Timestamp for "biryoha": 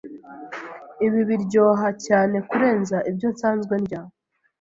1.29-1.87